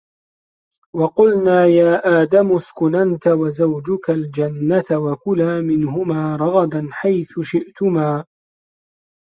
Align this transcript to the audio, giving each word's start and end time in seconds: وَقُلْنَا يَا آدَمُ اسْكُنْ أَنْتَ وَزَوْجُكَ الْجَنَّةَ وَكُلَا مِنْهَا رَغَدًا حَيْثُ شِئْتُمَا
وَقُلْنَا 0.95 1.65
يَا 1.65 2.21
آدَمُ 2.21 2.55
اسْكُنْ 2.55 2.95
أَنْتَ 2.95 3.27
وَزَوْجُكَ 3.27 4.09
الْجَنَّةَ 4.09 4.83
وَكُلَا 4.91 5.61
مِنْهَا 5.61 6.35
رَغَدًا 6.37 6.87
حَيْثُ 6.91 7.39
شِئْتُمَا 7.41 8.25